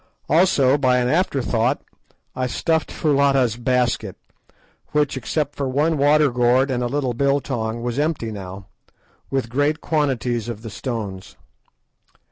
[0.27, 1.83] Also, by an afterthought,
[2.35, 4.17] I stuffed Foulata's basket,
[4.93, 8.65] which, except for one water gourd and a little biltong, was empty now,
[9.29, 11.37] with great quantities of the stones.